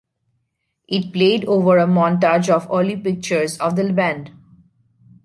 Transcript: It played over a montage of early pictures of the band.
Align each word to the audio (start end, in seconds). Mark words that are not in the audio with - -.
It 0.87 1.13
played 1.13 1.45
over 1.45 1.77
a 1.77 1.85
montage 1.85 2.49
of 2.49 2.67
early 2.73 2.97
pictures 2.97 3.59
of 3.59 3.75
the 3.75 3.93
band. 3.93 4.31